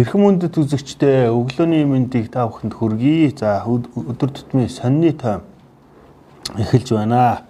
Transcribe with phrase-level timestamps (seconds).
[0.00, 3.36] Хэрхэн мөндөд үзэгчтэй өглөөний мэндийг та бүхэнд хүргэе.
[3.36, 5.44] За өдөр тутмын сонины тайм
[6.56, 7.44] эхэлж байна.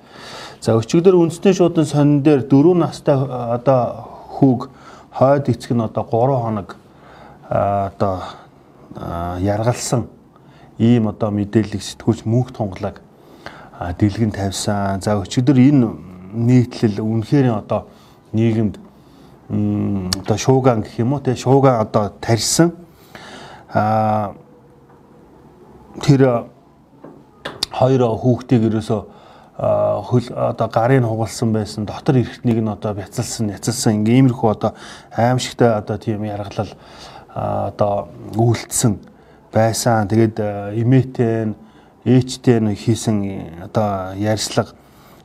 [0.59, 4.03] За өчигдөр үндэсний шуудын сонин дээр 4 настай одоо
[4.35, 4.67] хүүг
[5.15, 6.75] хойд эцэг нь одоо 3 хоног
[7.47, 8.19] одоо
[9.39, 10.11] яргалсан
[10.83, 12.99] ийм одоо мэдээллийг сэтгүүлч мөнх тунгалаг
[13.79, 14.99] дэлгэн тавьсан.
[14.99, 15.87] За өчигдөр энэ
[16.35, 17.87] нийтлэл үнэхээр одоо
[18.35, 18.90] нийгэмд
[19.51, 22.73] одоо шууган гэх юм уу те шууган одоо тарьсан
[23.75, 24.33] а
[26.03, 26.47] тэр
[27.75, 29.01] хоёр хүүхдийг ерөөсөө
[29.61, 34.73] хөл одоо гарын хугалсан байсан дотор эрхтнийг нь одоо бяцалсан яцалсан ингээм иймэрхүү одоо
[35.13, 36.73] аимшигтай одоо тийм яргалал
[37.35, 38.99] одоо үйлдэлсэн
[39.53, 40.09] байсан.
[40.09, 40.39] Тэгээд
[40.81, 41.55] имээтэй
[42.07, 43.17] ээжтэй нь хийсэн
[43.69, 44.73] одоо ярьслага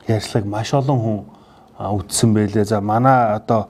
[0.06, 1.18] ярьслаг маш олон хүн
[1.78, 2.64] үтсэн байлээ.
[2.64, 3.68] За манай одоо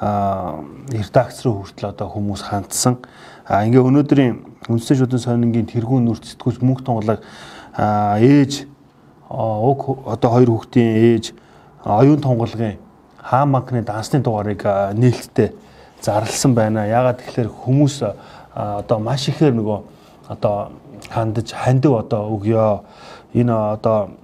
[0.00, 2.98] редакц руу хүртэл одоо хүмүүс хандсан.
[3.48, 4.34] А ингээ өнөөдрийн
[4.68, 7.24] үндэсний шүдэн сонингийн тэргүүн нүрт сэтгүүлч мөнх тунгалаг
[7.74, 8.68] ээж
[9.30, 11.34] уг одоо хоёр хүүхдийн ээж
[11.84, 12.78] оюун тунгалгын
[13.18, 14.62] хаан банкны дансны дугаарыг
[14.94, 15.52] нээлттэй
[16.00, 16.86] зарласан байна.
[16.86, 17.96] Ягаад тэгэхээр хүмүүс
[18.54, 19.78] одоо маш ихээр нөгөө
[20.28, 20.70] одоо
[21.10, 22.68] хандаж хандив одоо өгөө
[23.34, 24.14] энэ одоо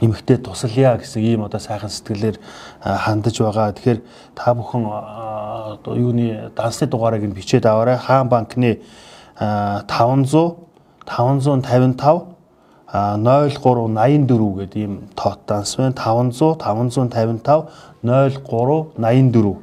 [0.00, 2.36] эмэгтэй тусалъя гэсэн ийм одоо сайхан сэтгэлээр
[2.84, 3.72] хандаж байгаа.
[3.72, 4.00] Тэгэхээр
[4.34, 7.96] та бүхэн одоо юуны дансны дугаарыг нь бичээд аваарай.
[7.96, 8.78] Хаан банкны
[9.38, 9.88] 500
[11.08, 12.36] 555
[12.88, 15.96] 0384 гэдэг ийм тоот данс байна.
[15.96, 17.66] 500 555
[18.04, 19.56] 0384.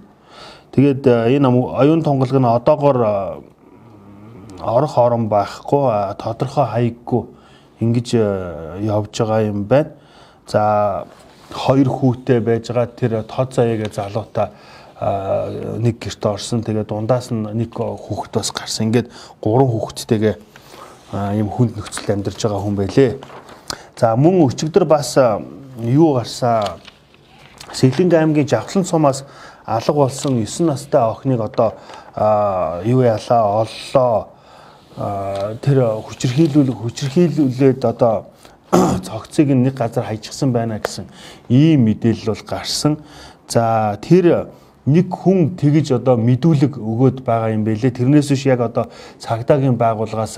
[0.75, 2.99] Тэгээд энэ оюун тунгалаг нь одоогоор
[4.59, 7.23] орох орон байхгүй тодорхой хаяггүй
[7.79, 8.07] ингэж
[8.83, 9.95] явж байгаа юм байна.
[10.47, 11.05] За
[11.51, 14.51] хоёр хүүтэй байж байгаа тэр тод заяагээ залуута
[15.81, 16.63] нэг гэрт орсон.
[16.63, 18.87] Тэгээд дундаас нь нэг хүүхэд бас гарсан.
[18.89, 19.11] Ингээд
[19.41, 20.35] гурван хүүхэдтэйгээ
[21.37, 23.11] ийм хүнд нөхцөлд амьдарч байгаа хүн байлээ.
[23.97, 25.17] За мөн өчигдөр бас
[25.79, 26.79] юу гарсан
[27.73, 29.25] Сэлэнг аймгийн Жавхлан сумаас
[29.65, 31.73] алга болсон 9 настай охиныг одоо
[32.85, 34.27] юу яалаа оллоо
[35.61, 38.25] тэр хүчирхийлүүлэг хүчирхийлүүлээд одоо
[39.03, 41.05] цогцыг нэг газар хайчихсан байна гэсэн
[41.49, 42.97] ийм мэдээлэл бол гарсан.
[43.47, 44.49] За тэр
[44.85, 47.97] нэг хүн тэгж одоо мэдүүлэг өгөөд байгаа юм бэлээ.
[47.97, 50.37] Тэрнээс биш яг одоо цагдаагийн байгууллагаас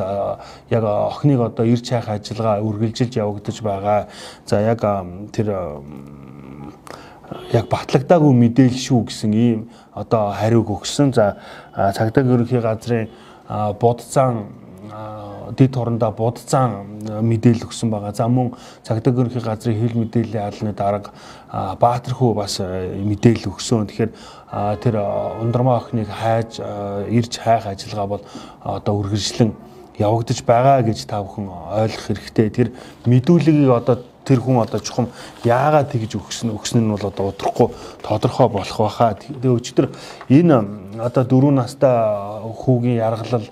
[0.72, 4.08] яг охиныг одоо ирж хайх ажиллагаа үргэлжилж явагдаж байгаа.
[4.48, 4.80] За яг
[5.36, 5.52] тэр
[7.52, 9.60] яг батлагдаагүй мэдээлэл шүү гэсэн ийм
[9.92, 11.12] одоо хариуг өгсөн.
[11.12, 11.44] За
[11.76, 13.12] цагдаагийн ерөнхий газрын
[13.80, 14.48] будцаан
[15.56, 18.14] дэд хорондоо будцаан мэдээлэл өгсөн байгаа.
[18.16, 21.12] За мөн цагдаа гэрхийн газрын хил мэдээллийн албаны дарга
[21.80, 23.88] Баатархүү бас мэдээлэл өгсөн.
[23.88, 24.12] Тэгэхээр
[24.84, 24.96] тэр
[25.40, 26.60] ундрмаа охиныг хайж
[27.08, 28.24] ирж хайх ажиллагаа бол
[28.64, 29.56] одоо үргэлжлэн
[29.98, 32.50] явагдаж байгаа гэж та бүхэн ойлгох хэрэгтэй.
[32.50, 32.68] Тэр
[33.06, 35.08] мэдүүлгийг одоо тэр хүн одоо чухам
[35.48, 37.72] яагаад тэгж өгсөн өгсөн нь бол одоо удахгүй
[38.04, 39.16] тодорхой болох байхаа.
[39.16, 39.88] Тэгээ өчтөр
[40.28, 41.96] энэ одоо дөрөв настай
[42.44, 43.48] хүүгийн яргалал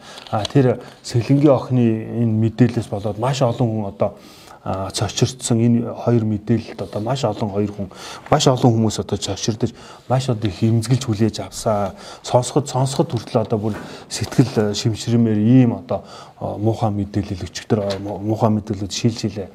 [0.52, 1.86] тэр сэлэнгийн охины
[2.28, 4.20] энэ мэдээлэлээс болоод маш олон хүн одоо
[4.66, 7.88] цочирдсан энэ хоёр мэдээлэлд одоо маш олон хоёр хүн
[8.34, 9.78] маш олон хүмүүс одоо цочирдож
[10.10, 11.94] маш одоо их эмзгэлж хүлээж авсаа
[12.26, 13.74] сонсоход сонсоход хүртэл одоо бүр
[14.10, 16.02] сэтгэл шимшрэмээр ийм одоо
[16.42, 19.50] муухай мэдээлэл өчигдөр муухай мэдээлэлд шилжилээ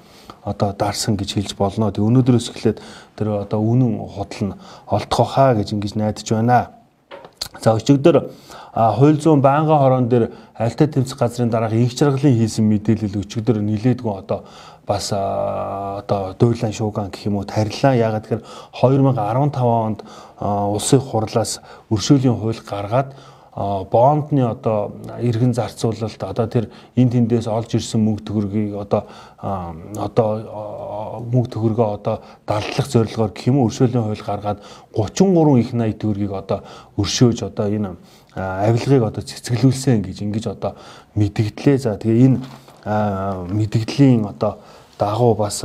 [0.45, 1.91] одоо дарсан гэж хэлж болно.
[1.93, 2.79] Тэг өнөөдрөөс эхлээд
[3.17, 4.55] тэр одоо үнэн худал нь
[4.89, 6.71] олдох хаа гэж ингэж найдаж байна.
[7.61, 8.31] За өчигдөр
[8.73, 14.13] хууль зүйн байнгын хорон дээр альтай тэмцэх газрын дараах их жаргалын хийсэн мэдээлэл өчигдөр нилээдгүй
[14.17, 14.47] одоо
[14.91, 17.95] бас одоо дуйлан шууган гэх юм уу тарилаа.
[17.95, 18.43] Ягаад тэгэхээр
[18.75, 20.03] 2015 онд
[20.43, 21.61] улсын хурлаас
[21.95, 23.15] өршөөлийн хууль гаргаад
[23.55, 24.93] бондны одоо
[25.23, 29.07] иргэн зарцуулалт одоо тэр эн тэндээс олж ирсэн мөнгө төгрөгийг одоо
[29.95, 30.31] одоо
[31.23, 32.17] мөнгө төгрөгөө одоо
[32.47, 34.59] далдлах зорилгоор гэх юм уу өршөөлийн хууль гаргаад
[34.95, 36.59] 33 их 80 төгрөгийг одоо
[36.99, 37.95] өршөөж одоо энэ
[38.35, 40.75] авилгыг одоо цэцгэлүүлсэн гэж ингэж одоо
[41.15, 41.79] мэдгдлээ.
[41.79, 42.39] За тэгээ энэ
[43.51, 44.59] мэдгдлийн одоо
[45.01, 45.65] дагуу бас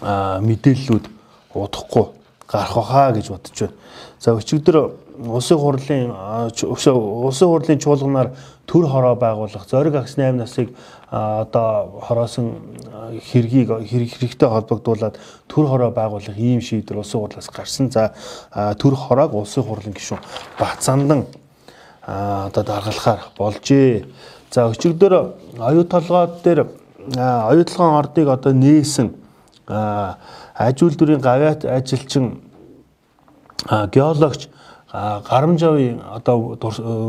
[0.00, 1.08] мэдээллүүд
[1.56, 2.06] удахгүй
[2.48, 3.74] гарах байхаа гэж бодож байна.
[4.20, 4.76] За өчигдөр
[5.18, 8.30] улсын хурлын улсын хурлын чуулганаар
[8.66, 10.70] төр хороо байгуулах зориг агсны 8 насыг
[11.10, 12.52] одоо хороосон
[13.30, 15.18] хэргийг хэрэгтэй холбогдуулаад
[15.48, 17.90] төр хороо байгуулах ийм шийдвэр улсын хурлаас гарсан.
[17.90, 18.14] За
[18.52, 20.20] төр хороог улсын хурлын гишүүн
[20.58, 21.26] Бацандан
[22.06, 24.04] одоо даргалахаар болжээ.
[24.50, 26.66] За өчигдөр оюу толгойд дээр
[27.16, 29.14] оюутлогын ордыг одоо нээсэн
[29.68, 32.40] аж үйлдвэрийн гавьяат ажилчин
[33.68, 34.48] геологч
[34.92, 36.58] гарамжавын одоо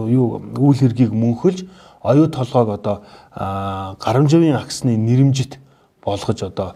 [0.08, 1.66] юу үйл хэргийг мөнхөлж
[2.04, 3.02] оюу толгойг одоо
[3.36, 5.60] гарамжавын аксны нэрэмжит
[6.04, 6.76] болгож одоо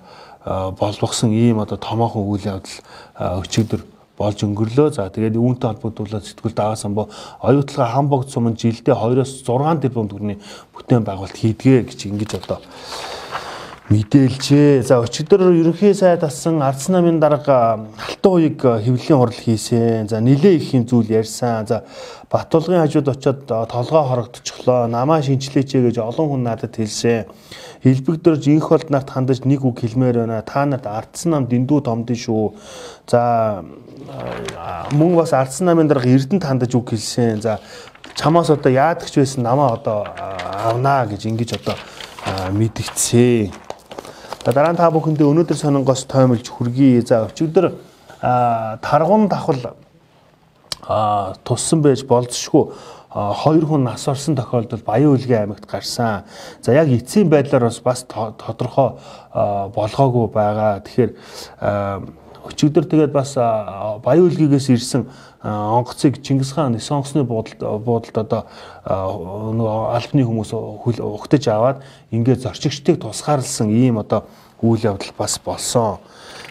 [0.79, 3.83] болгосон ийм одоо томоохон үйл явдал өчигдөр
[4.17, 4.93] болж өнгөрлөө.
[4.93, 7.09] За тэгээд үүнтэй холбогдуулаад сэтгүүл даагасан бо
[7.41, 10.41] оюутлага хам богд сумын жилдээ 2-оос 6 тэрбум төгрөгийн
[10.83, 12.59] бүтээн байгуулалт хийдгээ гэж ингэж одоо
[13.89, 14.83] мэдээлжээ.
[14.83, 20.07] За өчигдөр ерөнхий сайд асан ардс намын дарга алтан уяг хэвлэлийн хурал хийсэн.
[20.07, 21.68] За нилээ их юм зүйл ярьсан.
[21.68, 21.83] За
[22.31, 24.88] Батулгын хажууд очиод толгой хорогдчихлоо.
[24.88, 27.27] Намаа шинчлээч гэж олон хүн надад хэлсэн.
[27.83, 30.41] Хэлбэгдэрж инх болд нарт хандаж нэг үг хэлмээр байна.
[30.41, 32.44] Та нарт ардсан нам дэндүү томдсон шүү.
[33.12, 33.62] За
[34.95, 37.44] мөн бас ардсан намын дарга Эрдэнэт хандаж үг хэлсэн.
[37.44, 37.59] За
[38.15, 40.07] чамаас одоо яадагч байсан намаа одоо
[40.69, 41.75] авнаа гэж ингэж одоо
[42.51, 43.51] мэдгдсэн.
[44.44, 47.01] Дараа нь та бүхэндээ өнөөдөр сонингоос тоомлж хүргэе.
[47.07, 47.74] За өчигдөр
[48.81, 49.75] таргун давхал
[51.44, 52.74] туссан байж болзошгүй
[53.13, 56.24] хоёр хүн нас орсон тохиолдол Баян Үлгийн аймагт гарсан.
[56.62, 58.98] За яг эцсийн байдлаар бас бас тодорхой
[59.33, 60.81] болгоогүй байгаа.
[60.81, 61.12] Тэгэхээр
[62.44, 63.36] өчигдөр тэгээд бас
[64.04, 65.07] Баян Үлгийгээс ирсэн
[65.44, 68.42] онгоцыг Чингис хаан nis онгоцны буудалд буудалд одоо
[68.86, 70.51] нөгөө албаны хүмүүс
[71.00, 74.28] ухтаж аваад ингээд зорчигчдыг тусгаарлсан ийм одоо
[74.63, 76.00] үйл явдал бас болсон.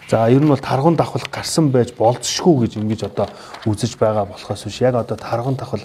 [0.09, 3.27] За ер нь бол таргун давхал гарсан байж болцшгүй гэж ингэж одоо
[3.65, 5.81] үзэж байгаа болохоос биш яг одоо таргун давхал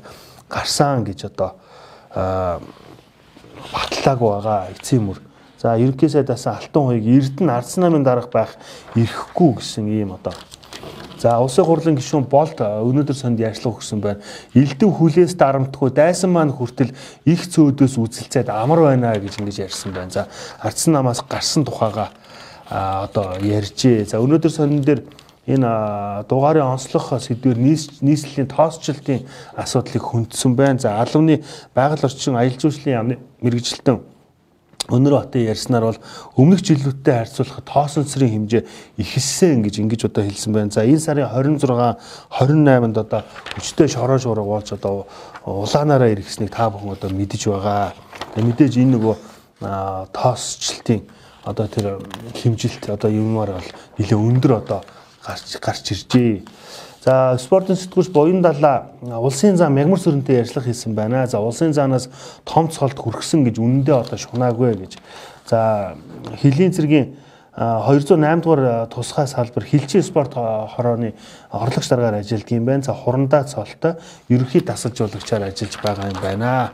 [0.49, 1.57] гарсан гэж одоо
[3.73, 5.21] батлаагүй байгаа эцсийн мөр.
[5.59, 8.55] За ерөнхий сайдаас алтан хуйг Эрдэнэ ардсан намын дарга байх
[8.95, 10.35] ирэхгүй гэсэн ийм одоо
[11.19, 14.23] За улсын хурлын гишүүн болт өнөөдөр сонд ярьцлага өгсөн байна.
[14.55, 16.95] Элдв хүлээс дарамтгүй дайсан маань хүртэл
[17.27, 20.15] их цөөдөөс үзэлцээд амар байна гэж ингэж ярьсан байна.
[20.15, 20.29] За
[20.63, 22.15] ардсан намаас гарсан тухайга
[22.71, 24.07] одоо ярьжээ.
[24.07, 25.03] За өнөөдөр сонин дээр
[25.51, 29.27] энэ дугаарын онцлох сэдвэр нийслэлийн тоосчлтын
[29.59, 30.79] асуудлыг хүндсэн байна.
[30.79, 31.43] За албаны
[31.75, 34.18] байгаль орчин аялал жуулчлалын яамны мэрэгжилтэн
[34.89, 36.01] Өнөр хотын ярьснаар бол
[36.41, 38.63] өмнөх жилүүдтэй харьцуулахад тоосон цэрийн хэмжээ
[38.97, 40.73] ихэлсэн гэж ингэж одоо хэлсэн байна.
[40.73, 42.01] За энэ сарын 26
[42.33, 43.21] 28-нд одоо
[43.53, 45.05] хүчтэй шороо шуурга болж одоо
[45.45, 47.93] улаанаараа ирэхснийг та бүхэн одоо мэдэж байгаа.
[48.33, 49.15] Тэгээ мэдээж энэ нөгөө
[50.17, 51.05] тоосчлтын
[51.45, 52.01] одоо тэр
[52.33, 53.71] хэмжилт одоо юмар бол
[54.01, 54.81] нэлээ өндөр одоо
[55.21, 56.41] гарч гарч иржээ.
[57.09, 61.23] За спортын сэтгүүлч Буян далаа улсын зам мягмар сүрэнтэй ярьцлага хийсэн байна.
[61.27, 62.11] За улсын заанаас
[62.45, 64.99] том цолд хүргэсэн гэж үнэндээ одоо шунаагүй гэж.
[65.49, 65.97] За
[66.37, 67.17] хөлийн цэргийн
[67.57, 71.15] 208 дугаар тусгай салбар хилчийн спорт хорооны
[71.49, 72.83] орлогч даргаар ажилладаг юм байна.
[72.85, 73.97] За хурандаа цолтой
[74.29, 76.73] ерөнхий дасалж жуулагчаар ажиллаж байгаа юм байна.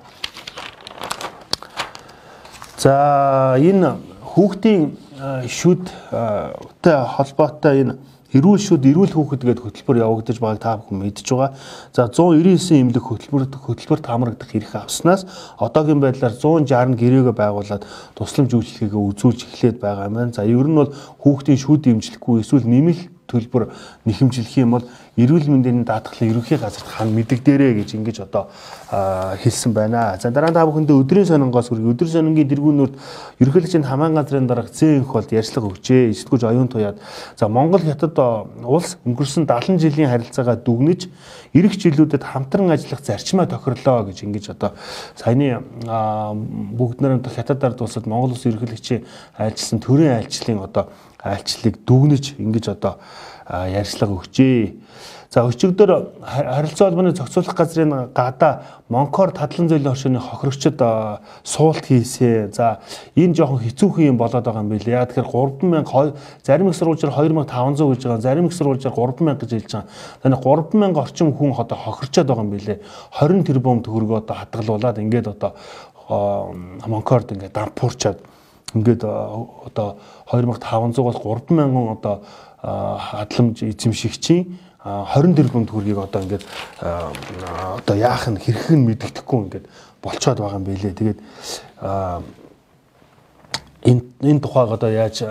[2.82, 4.02] За энэ
[4.34, 4.98] хүүхдийн
[5.46, 7.94] шүдтэй холбоотой энэ
[8.34, 11.54] эрүүл шүд эрүүл хүүхэд гээд хөтөлбөр явагдаж байгааг та бүхэн мэдж байгаа.
[11.94, 15.22] За 199 эмнэлэг хөтөлбөр хөтөлбөрт хамрагдах эрх авснаас
[15.62, 17.86] одоогийн байдлаар 160 гэрээгээ байгуулад
[18.18, 20.34] тусламж үйлчлэгээ үзүүлж эхлээд байгаа юм байна.
[20.34, 20.90] За ер нь бол
[21.22, 23.72] хүүхдийн шүд эмчлэхгүй эсвэл нэмэлт төлбөр
[24.04, 28.50] нэхэмжлэх юм бол эрүүл мэндийн даатгалын ерөнхий газарт хан мэдэгдэрэ гэж ингэж одоо
[29.38, 30.18] хэлсэн байна.
[30.18, 32.92] За дараа нь та бүхэндээ өдрийн сонингоос хүргий өдөр сонингийн дэргүүнүүд
[33.38, 36.10] ерөнхийлөгчийн хамаан газрын дарга зээнх болд ярьцлага өгчээ.
[36.10, 36.98] Эсдгүүж оюун туяад
[37.38, 38.18] за Монгол хятад
[38.66, 41.06] улс өнгөрсөн 70 жилийн харилцаагаа дүгнэж
[41.54, 44.74] ирэх жилүүдэд хамтран ажиллах зарчмаа тохирлоо гэж ингэж одоо
[45.14, 45.62] саяны
[46.74, 49.06] бүгд нэрэн хятад ард улсад Монгол улс ерөнхийлөгчийн
[49.38, 50.90] айлчилсан төрийн айлчлалын одоо
[51.22, 52.98] айлчлалыг дүгнэж ингэж одоо
[53.48, 54.72] ярьцлага өгчээ.
[55.34, 55.90] За өчигдөр
[56.22, 60.78] харилцаа холбооны зохицуулах газрын гадаа Монкор тадлан зөлийн оршины хохирогчд
[61.42, 62.54] суулт хийсэн.
[62.54, 62.78] За
[63.18, 64.94] энэ жоохон хэцүүхэн юм болоод байгаа юм билээ.
[64.94, 66.14] Яа тэгэхээр 3000
[66.46, 68.20] зарим их сурвалжаар 2500 гэж байгаа.
[68.22, 69.88] Зарим их сурвалжаар 3000 гэж хэлж байгаа.
[70.22, 72.78] Таны 3000 орчим хүн одоо хохирчод байгаа юм билээ.
[73.18, 75.58] 20 тэрбум төгрөгөө одоо хадгалуулаад ингээд одоо
[76.86, 78.22] Монкорд ингээд дампуурчаад
[78.74, 79.96] ингээд одоо
[80.28, 82.22] 2500-аас 3000 одоо
[82.62, 86.44] хадламж эзэмшигчийн 20 тэрбум төгрөгийг одоо ингээд
[86.82, 89.66] одоо яах нь хэрэг нь мэддэхгүй ингээд
[90.02, 90.92] болцоод байгаа юм билэ.
[90.92, 91.18] Тэгээд
[93.88, 95.24] энэ энэ тухайг одоо яаж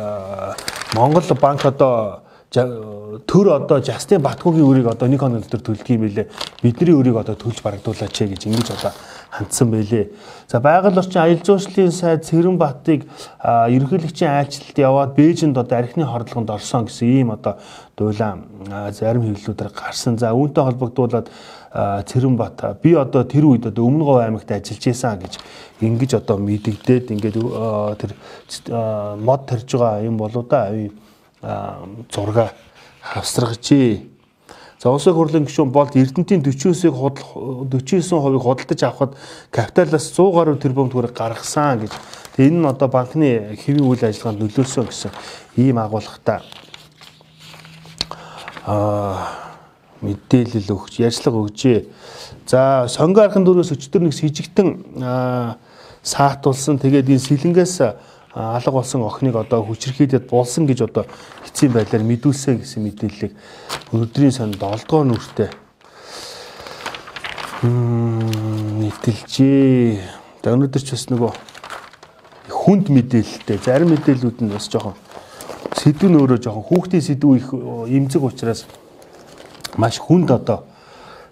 [0.97, 2.23] Монгол банк одоо
[2.53, 6.29] төр одоо Жастин Батгуугийн өрийг одоо нэг хоног дотор төлдөг юм билэ.
[6.61, 8.93] Бидний өрийг одоо төлж барагдуулаач гэж ингэж одоо
[9.33, 10.13] хандсан байлээ.
[10.47, 13.09] За байгаль орчин аялал жуулчлалын сайд Цэрэн Баттыг
[13.41, 17.57] ерөнхийлөгчийн айлчлалд яваад Бээжинд одоо архины хордлогонд орсон гэсэн ийм одоо
[17.97, 18.37] дуулаа
[18.93, 20.21] зарим хэвлэлүүдээр гарсан.
[20.21, 21.33] За үүнтэй холбогдуулаад
[21.73, 25.33] Цэрэн Бат би одоо тэр үед одоо Өмнө Говь аймагт ажиллаж байсан гэж
[25.81, 27.37] ингэж одоо мэдэгдээд ингээд
[27.97, 28.11] тэр
[29.17, 30.69] мод тарж байгаа юм болоо да
[32.13, 32.53] зурга
[33.01, 34.12] хавсрагчээ.
[34.83, 37.23] За улсын хурлын гишүүн болд Эрдэнтийн 49-ийг худал
[37.71, 39.13] 49%-ийг худалдаж авахд
[39.47, 41.93] капиталаас 100 гаруй тэрбум төгрөг гаргасан гэж.
[42.35, 45.11] Тэгээ энэ нь одоо банкны хэвийн үйл ажиллагаанд нөлөөлсөн гэсэн
[45.55, 46.43] ийм агуулгатай
[48.67, 49.39] аа
[50.03, 51.87] мэдээлэл өгч, ярьцлага өгчээ.
[52.43, 54.83] За сонгон архын дөрвөөс өчтөр нэг с ิจ гтэн
[56.03, 56.75] саатулсан.
[56.83, 57.75] Тэгээд энэ сэлэнгээс
[58.35, 61.05] алга болсон охиныг одоо хүчрхийдэд булсан гэж одоо
[61.45, 63.33] эцсийн байдлаар мэдүүлсэн гэсэн мэдээллийг
[63.93, 65.49] өнөөдрийн санд 7 дугаар нүртээ
[68.81, 69.99] нийтэлжээ.
[70.43, 71.31] За өнөөдөр ч бас нөгөө
[72.51, 74.99] хүнд мэдээлэлтэй зарим мэдээллүүд нь бас жоохон
[75.77, 78.67] сэдв нь өөрөө жоохон хүүхдийн сэдв их эмзэг учраас
[79.79, 80.67] маш хүнд одоо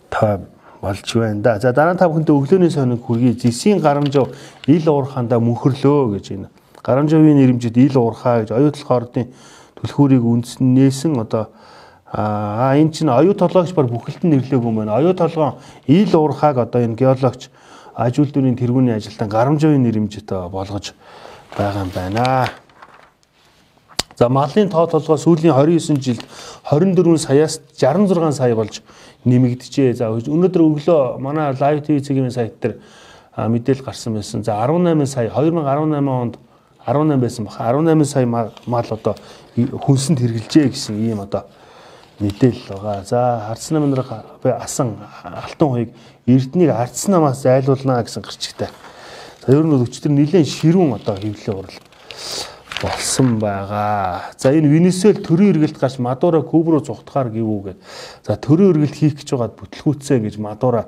[0.07, 0.39] та
[0.79, 1.59] болж байна да.
[1.59, 3.35] За дараа нь та бүхэндээ өглөөний сониг хүргэе.
[3.35, 4.31] Зэсийн гарамжав
[4.71, 6.60] ил уурхаандаа мөнхөрлөө гэж энэ.
[6.83, 9.33] Гарамжавын нэрмжид ил уурхаа гэж оюутал хоордын
[9.81, 11.53] түлхүүрийг үндснээсэн одоо
[12.11, 14.97] аа энэ чинь оюу толгойч бар бүхэлдэн нэрлэегүй юм байна.
[14.97, 15.55] Оюу толгой
[15.87, 17.49] ил уурхааг одоо энэ геологч
[17.95, 20.93] аж үйлдвэрийн тэргүүний ажилтан гарамжавын нэрмжид болгож
[21.57, 22.49] байгаа юм байна.
[24.17, 26.25] За малын тоо толгой сүүлийн 29 жилд
[26.69, 28.81] 24 саяас 66 сая болж
[29.25, 29.93] нэмэгдэжээ.
[29.97, 32.77] За өнөөдөр өглөө манай Live TV цэгийн сайт дээр
[33.37, 34.43] мэдээлэл гарсан байсан.
[34.43, 36.37] За 18 сая 2018 онд
[36.85, 37.69] 18 байсан баха.
[37.69, 38.51] 18 сая мал
[38.89, 39.15] одоо
[39.55, 41.45] хүнсэнд хэрэгжилжээ гэсэн ийм одоо
[42.19, 43.03] мэдээлэл байгаа.
[43.05, 44.05] За хардсан намнар
[44.43, 45.89] асан алтан хуйг
[46.27, 48.69] эрднийг ардсан намаас зайлуулна гэсэн гэрчтэй.
[49.45, 51.79] За ер нь өчтөр нэлээд ширүүн одоо хөвлөө урал
[52.81, 54.33] болсон байгаа.
[54.37, 57.79] За энэ Венесуэл төрийн эргэлт гарч Мадуро Куб руу зүхтахаар гівүүгээд
[58.25, 60.85] за төрийн эргэлт хийх гэж байгаад бүтлгүүцсэн гэж Мадуро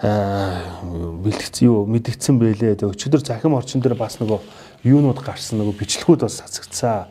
[0.00, 2.80] бэлтгэсэн юу мэдгдсэн байлээ.
[2.88, 4.40] Өчигдөр захим орчин дээр бас нөгөө
[4.84, 7.10] юунууд гарсан нөгөө бичлэгүүд бас цацагдсан.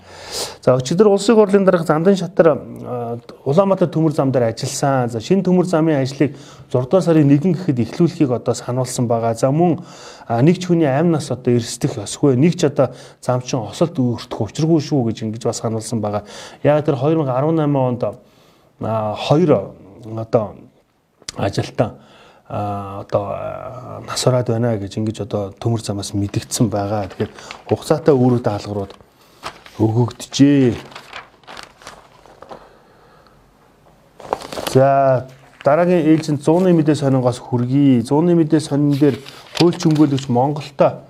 [0.66, 2.56] За өчигдөр улсын хурлын дарга Зандан шатар
[3.46, 5.10] Улаанбаатар төмөр зам дээр ажилласан.
[5.14, 6.34] За шинэ төмөр замын ажлыг
[6.74, 9.38] 6 дугаар сарын 1 гэхэд эхлүүлэхийг одоо сануулсан байгаа.
[9.38, 9.86] За мөн
[10.42, 12.34] нэг ч хүний амь нас одоо эрсдэх ёсгүй.
[12.42, 12.90] Нэг ч одоо
[13.22, 16.26] зам чин осолд өртөх учиргүй шүү гэж ингэж бас сануулсан байгаа.
[16.66, 18.04] Яг тэр 2018 онд
[18.82, 19.78] хоёр
[20.18, 20.56] одоо
[21.38, 22.09] ажилтан
[22.50, 27.06] одоо нас ороод байна гэж ингэж одоо төмөр замаас мэдгдсэн байгаа.
[27.06, 27.32] Тэгэхээр
[27.70, 28.94] хугацаатай үүрэг даалгаврууд
[29.78, 30.74] өгөгдөжээ.
[34.74, 35.30] За
[35.62, 38.02] дараагийн ээлжинд 100-ны мэдээ сонингоос хүргэе.
[38.02, 39.22] 100-ны мэдээ сонин дээр
[39.62, 41.06] хуульч хөнгөлөгч Монголтой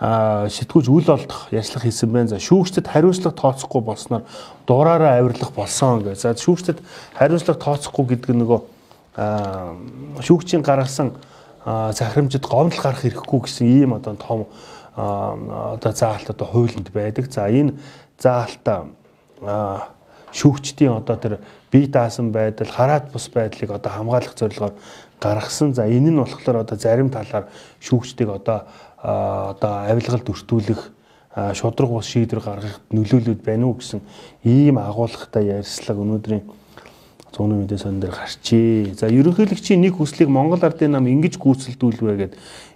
[0.00, 2.32] сэтгүүлж үл олдох ярьцлага хийсэн байна.
[2.32, 4.24] За шүүгчдэд хариуцлага тооцохгүй болсноор
[4.64, 6.24] дураараа авирлах болсон гэж.
[6.24, 6.80] За шүүгчдэд
[7.20, 8.79] хариуцлага тооцохгүй гэдэг нь нөгөө
[9.16, 11.12] шүүгчийн гаргасан
[11.64, 14.46] захирамжид гомдол гарах хэрэггүй гэсэн ийм одоо том
[14.96, 17.32] одоо заалт одоо хуулинд байдаг.
[17.32, 17.74] За энэ
[18.18, 18.64] заалт
[20.32, 21.38] шүүгчдийн одоо тэр
[21.70, 24.74] бие даасан байдал, хараат бус байдлыг одоо хамгаалах зорилгоор
[25.20, 25.74] гаргасан.
[25.74, 27.48] За энэ нь болохоор одоо зарим талаар
[27.80, 28.64] шүүгчдийг одоо
[29.02, 30.92] одоо авилгалд өртүүлэх
[31.54, 34.00] шудраг бус шийдвэр гаргахад нөлөөлөд байна уу гэсэн
[34.44, 36.42] ийм агуулгатай ярьслаг өнөөдрийн
[37.32, 38.94] 100 мэдээ сон дээр гарчээ.
[38.98, 42.32] За ерөнхийлөгчийн нэг хүслийг Монгол Ардын нам ингэж гүйцэлдүүлвэ гэд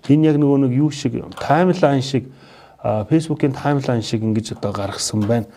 [0.08, 2.30] энэ яг нөгөө нэг юу шиг таймлайн шиг
[2.84, 5.49] фэйсбүүкийн таймлайн шиг ингэж одоо гаргасан байна.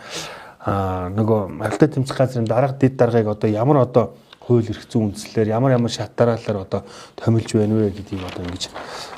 [0.64, 5.52] А нөгөө алтай тэмцэх газрын дарга дэд даргаыг одоо ямар одоо хууль эрх зүйн үндслээр
[5.52, 6.82] ямар ямар шатараалаар одоо
[7.20, 8.72] томилж байна вэ гэдгийг одоо ингэж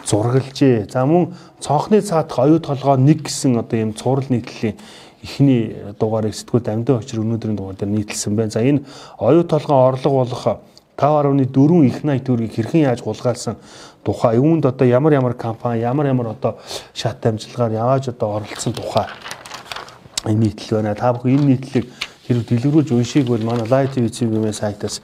[0.10, 0.90] зургалжээ.
[0.90, 4.78] За мөн цонхны цаадах оюу толгой нэг гэсэн одоо ийм цуврал нийтлэлийн
[5.24, 8.52] эхний дугаарыг сэтгүүл амьдаа очир өнөөдрийн дугаар дээр нийтэлсэн байна.
[8.52, 8.84] За энэ
[9.18, 10.44] оюу толгойн орлого болох
[11.00, 13.56] 5.4 их 80 төгрөгийг хэрхэн яаж хулгайлсан
[14.04, 16.58] тухай юунд одоо ямар ямар компани ямар ямар одоо
[16.94, 19.08] шат амжилгаар явааж одоо оролцсон тухай
[20.26, 20.96] энэ нийтлэл байна.
[20.96, 21.88] Та бүхэн энэ нийтлэлийг
[22.28, 25.02] хэрэг дэлгэрүүлж уншигвал манай Live TV цэвгэмээ сайтаас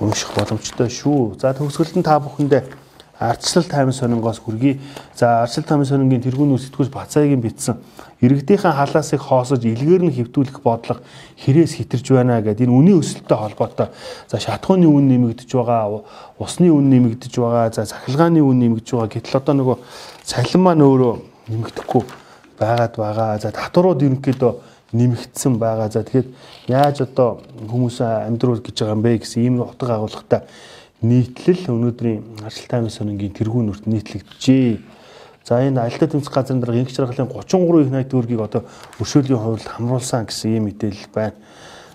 [0.00, 1.38] унших боломжтой шүү.
[1.40, 2.83] За төгсгөлд нь та бүхэндээ
[3.18, 4.80] Арчлал таймын сонингоос хүргэе.
[5.14, 7.78] За арчлал таймын сонингийн тэргүүн сэтгүүл Бацаагийн бичсэн
[8.24, 11.04] иргэдийнхэн халаасыг хоосож илгээр нь хэвтүүлэх бодлого
[11.36, 13.88] хэрээс хитэрж байна гэдэг энэ үнийн өсөлттэй холбоотой.
[14.26, 16.02] За шатхууны үн нэмэгдэж байгаа,
[16.38, 19.12] усны үн нэмэгдэж байгаа, за цахилгааны үн нэмэгдэж байгаа.
[19.12, 19.76] Гэтэл одоо нөгөө
[20.24, 21.14] цалин маань өөрөө
[21.52, 22.02] нэмэгдэхгүй
[22.58, 23.38] байгаад байгаа.
[23.38, 24.52] За татварууд ерөнхийдөө
[24.94, 25.90] нэмэгдсэн байгаа.
[25.90, 26.28] За тэгэхээр
[26.70, 30.48] яаж одоо хүмүүс амьдруул гэж байгаа юм бэ гэсэн ийм утга агуулгатай
[31.04, 34.80] нийтлэл өнөөдрийн арчил таймын сонингийн тэргүүн нүрт нийтлэгдэжээ.
[35.44, 38.64] За энэ аялал тэмцэх газрын дарга инх чаргалын 33 их найт төгрөгийг одоо
[38.96, 41.36] өршөөлийн хувьд хамруулсан гэсэн ийм мэдээлэл байна.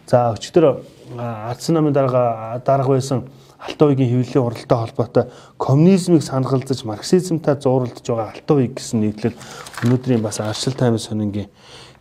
[0.05, 0.85] За өчтөр
[1.17, 3.25] ардсан намын дарга дарга байсан
[3.59, 5.25] Алтан уйгийн хэвлэлийн уралтай холбоотой
[5.57, 9.35] коммунизмыг санахалзаж марксизмтай зууралдж байгаа Алтан уйг гэсэн нийтлэл
[9.83, 11.51] өнөөдрийн бас арчил таймын сонингийн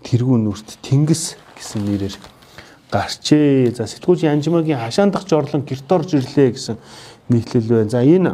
[0.07, 2.38] тэргүүн нүрт Тэнгис гэсэн нэрээр
[2.91, 3.75] гарчээ.
[3.77, 6.77] За сэтгүүлч Янжмагийн хашаан дахь жорлон герт орж ирлээ гэсэн
[7.29, 7.91] нийтлэл байна.
[7.91, 8.33] За энэ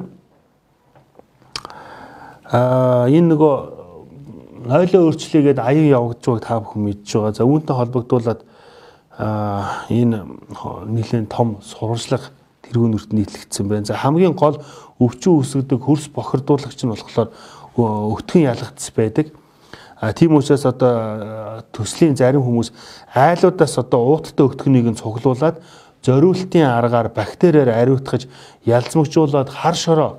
[2.49, 3.55] аа энэ нөгөө
[4.71, 7.35] нойлоо өөрчлөгээд аян явагдаж байгааг та бүхэн мэдж байгаа.
[7.35, 8.41] За үүнтэй холбогдуулаад
[9.19, 10.25] аа энэ
[10.87, 12.31] нэлээд том сурвалжлага
[12.65, 13.85] тэрүүн үрт нийтлэгдсэн байна.
[13.85, 14.63] За хамгийн гол
[15.03, 17.35] өвчин үүсгдэг хөрс бохирдуулагч нь болохоор
[17.77, 19.35] өтгөн ялгацс байдаг.
[20.13, 22.73] Тийм учраас одоо төслийн зарим хүмүүс
[23.15, 25.63] айлуудаас одоо ууттай өтгөнийг нь цуглуулад
[26.05, 28.27] зориултын аргаар бактериар ариутгаж
[28.67, 30.19] ялзмагжуулаад хар шороо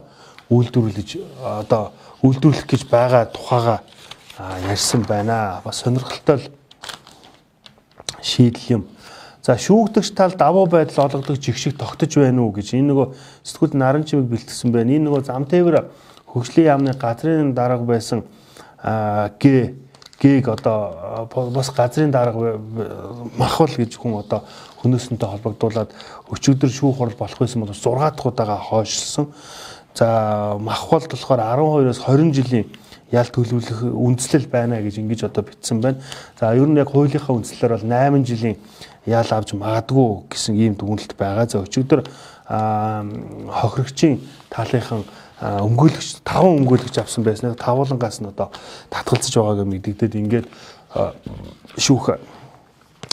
[0.49, 1.09] үйлдвэрлэж
[1.43, 1.91] одоо
[2.23, 3.81] үйлдвэрлэх гэж байгаа тухайга
[4.69, 5.61] ярьсан байна.
[5.63, 6.49] Бас сонирхолтой
[8.21, 8.83] шийдэл юм.
[9.45, 13.07] За шүүгдэгч тал давуу байдал олгодог жигшиг тогтож байна уу гэж энэ нөгөө
[13.45, 14.97] сэтгүүл наран чимэг бэлтгэсэн байна.
[14.97, 15.85] Энэ нөгөө зам тээвэр
[16.25, 18.25] хөгжлийн яамны газрын дарга байсан
[18.85, 19.73] г
[20.21, 22.59] гийг одоо бас газрын дарга
[23.37, 24.43] махвал гэж хүн одоо
[24.81, 25.91] хөнөөсөнтэй холбогдуулаад
[26.31, 29.27] өчигдөр шүүх хурал болох байсан бол 6 дахь удаага хойшлсон.
[29.93, 32.65] За махвалд болохоор 12-оос 20 жилийн
[33.11, 36.01] ял төлөвлөх үндслэл байна гэж ингэж одоо бичсэн байна.
[36.39, 38.57] За ер нь яг хуулийнхаа үндслэлээр бол 8 жилийн
[39.05, 41.45] ял авч магадгүй гэсэн ийм дүгнэлт байгаа.
[41.47, 42.03] За өчигдөр
[42.49, 45.05] хохирогчийн талынхан
[45.41, 48.51] өмгөөлөгч таван өмгөөлөгч авсан байсныг тавуулангаас нь одоо
[48.87, 50.47] татгалзаж байгааг мэдэгдээд ингээд
[51.75, 52.15] шүүх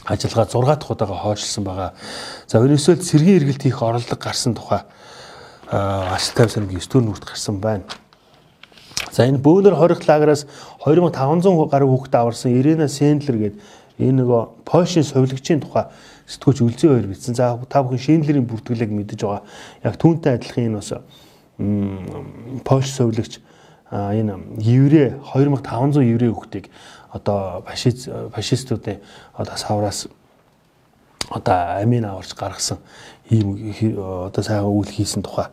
[0.07, 1.91] ажиллагаа 6 дахь удаага хойшлсон байгаа.
[2.47, 4.87] За ерөөсөө цэргийн эргэлт хийх оролдлого гарсан тухай
[5.71, 7.87] ажилтай сангийн 9 дэх нүрт гарсан байна.
[9.11, 10.47] За энэ бөөнөр хорих лагераас
[10.87, 13.57] 2500 гаруй хүүхэд аварсан Ирена Сендлер гээд
[13.99, 15.91] энэ нөгөө Польшийн совилгчийн тухай
[16.27, 17.35] сэтгүүлч үлзий хоёр бичсэн.
[17.35, 19.43] За та бүхэн Шиндлерийн бүртгэлэг мэдэж байгаа.
[19.85, 20.91] Яг түүнтэй адилхан энэ бас
[22.65, 23.41] Польш совилгч
[23.91, 26.71] энэ еврей 2500 еврей хүүхдийг
[27.11, 29.01] одоо фашист фашистуудын
[29.35, 30.09] одоо савраас
[31.31, 32.79] одоо амин аварч гаргасан
[33.31, 33.57] ийм
[33.99, 35.47] одоо сайхан үйл хийсэн тухай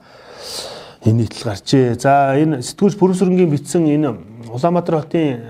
[1.05, 1.95] энэ нийтлэл гарчээ.
[1.99, 4.15] За энэ сэтгүүлч Бүрүсрэнгийн бичсэн энэ
[4.51, 5.43] Улаанбаатар хотын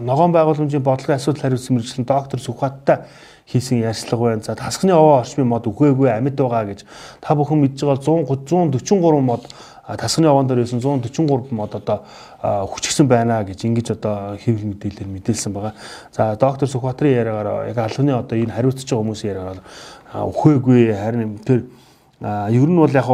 [0.00, 3.04] ногоон байгууламжийн бодлогын асуудал хариуцсан мэрэгчлэн доктор Сүхбаттай
[3.46, 4.42] хийсэн ярьцлага байна.
[4.42, 6.84] За тасхны овоо орчмын мод үгүйгүй амьд байгаа гэж
[7.20, 9.44] та бүхэн мэдж байгаа 100 143 мод
[9.86, 12.04] тасганы овоон дээр байсан 143 мод одоо
[12.40, 15.74] хүчгсэн байна гэж ингэж одоо хэвлэл мэдээлэлээр мэдээлсэн байгаа.
[16.12, 19.60] За доктор Сүхбаатарын яриагаар яг албаны одоо энэ хариуцж байгаа хүмүүсийн яриагаар
[20.14, 21.68] өхөөгүй харин тэр
[22.24, 23.08] ер нь бол яг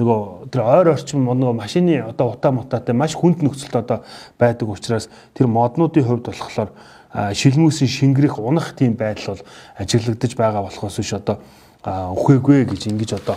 [0.00, 4.02] нөгөө тэр ойр орчим нөгөө машины одоо утаа мутаатай маш хүнд нөхцөлд одоо
[4.38, 6.72] байдаг учраас тэр моднуудын хувьд болохоор
[7.14, 9.46] шилмүүсийн шингэрэх унах тийм байдал бол
[9.78, 11.38] ажиглагдаж байгаа болохоос биш одоо
[11.84, 13.36] өхөөгүй гэж ингэж одоо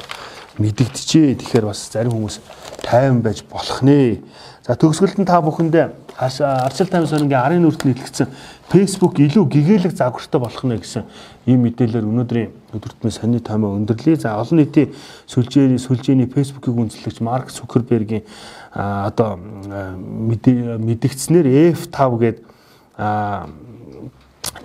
[0.58, 1.36] мэдэгдэжээ.
[1.38, 2.40] Тэгэхээр бас зарим хүмүүс
[2.82, 4.24] тайван байж болох нэ.
[4.66, 8.28] За төгсгөлд нь та бүхэндээ арчил тайван сонингийн арын нүрт нийтлэгдсэн
[8.68, 11.04] Facebook илүү гэгээлэг загвартай болох нэ гэсэн
[11.48, 14.20] ийм мэдээлэлээр өнөөдрийн өдөртмөн сонины таймаа өндөрлөе.
[14.20, 14.92] За олон нийтийн
[15.30, 18.28] сүлжээний сүлжээний Facebook-ийг үндэслэгч Марк Цукербергийн
[18.76, 22.38] одоо мэдэгдснээр F5 гээд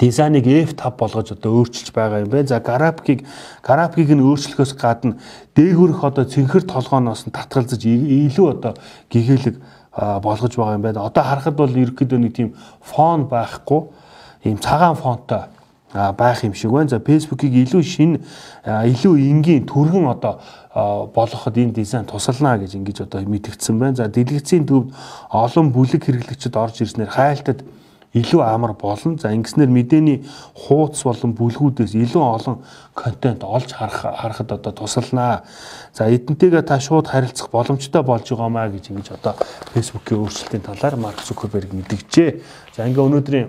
[0.00, 2.48] дизайныг F5 болгож одоо өөрчилж байгаа юм байна.
[2.48, 3.26] За графикийг
[3.62, 5.18] графикийг нь өөрчлөхөөс гадна
[5.56, 8.74] дээгүүрх одоо цэнхэр толгооноос нь татгалзаж илүү одоо
[9.10, 9.56] гэгээлэг
[10.22, 11.04] болгож байгаа юм байна.
[11.04, 13.80] Одоо харахад бол ерөөхдөө нэг тийм фон байхгүй
[14.44, 15.52] ийм цагаан фонтой
[15.92, 16.88] байх юм шиг байна.
[16.88, 18.24] За Facebook-ийг илүү шин
[18.64, 20.40] илүү энгийн түргэн одоо
[21.12, 23.96] болгоход энэ дизайн тусална гэж ингэж одоо мэдгдсэн байна.
[23.96, 24.94] За дэлгэцийн төвд
[25.28, 27.60] олон бүлэг хэрэглэгчид орж ирснээр хайлтад
[28.14, 29.16] илүү амар болно.
[29.18, 30.18] За ингэснээр мэдээний
[30.54, 32.60] хууц болон бүлгүүдээс илүү олон
[32.94, 35.42] контент олж харах харахад одоо тусалнаа.
[35.96, 39.34] За эдэнтэйгээ та шууд харилцах боломжтой болж байгаамаа гэж ингэж одоо
[39.72, 42.30] Facebook-ийн өөрчлөлтийн талаар Марк Цукерберг мэдгджээ.
[42.76, 43.48] За ингээ өнөөдрийн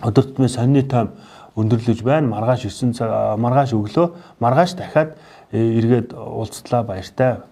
[0.00, 1.12] өдөр тутмын сонины тайм
[1.52, 2.32] өндөрлөж байна.
[2.32, 5.20] Маргааш 9 цаг маргааш өглөө маргааш дахиад
[5.52, 7.44] эргээд уулзтлаа баяртай.